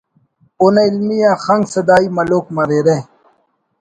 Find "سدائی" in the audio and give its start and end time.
1.73-2.05